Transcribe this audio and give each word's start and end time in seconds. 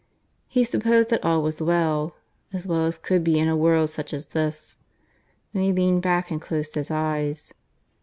He 0.47 0.63
supposed 0.63 1.11
that 1.11 1.23
all 1.23 1.43
was 1.43 1.61
well 1.61 2.15
as 2.51 2.65
well 2.65 2.87
as 2.87 2.97
could 2.97 3.23
be 3.23 3.37
in 3.37 3.47
a 3.47 3.55
world 3.55 3.91
such 3.91 4.15
as 4.15 4.25
this. 4.33 4.77
Then 5.53 5.61
he 5.61 5.71
leaned 5.71 6.01
back 6.01 6.31
and 6.31 6.41
closed 6.41 6.73
his 6.73 6.89
eyes. 6.89 7.53